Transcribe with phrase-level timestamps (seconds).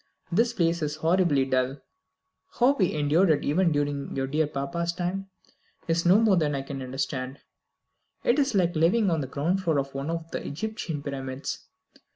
[0.31, 1.77] "This place is horribly dull.
[2.57, 5.29] How we ever endured it, even in your dear papa's time,
[5.87, 7.37] is more than I can understand.
[8.23, 11.67] It is like living on the ground floor of one of the Egyptian pyramids.